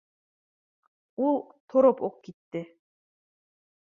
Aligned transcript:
—Ул 1.25 1.37
тороп 1.75 2.01
уҡ 2.09 2.17
китте 2.29 2.65